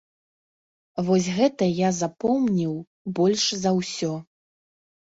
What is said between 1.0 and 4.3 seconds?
Вось гэта я запомніў больш за ўсё.